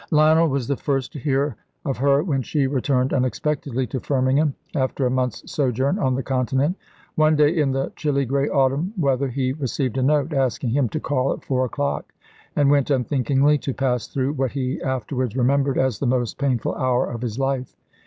[0.09, 1.55] Lionel was the first to hear
[1.85, 6.75] of her when she returned unexpectedly to Firmingham, after a month's sojourn on the Continent.
[7.13, 10.99] One day in the chilly grey autumn weather he received a note asking him to
[10.99, 12.13] call at four o'clock,
[12.55, 17.05] and went unthinkingly to pass through what he afterwards remembered as the most painful hour
[17.05, 17.75] of his life.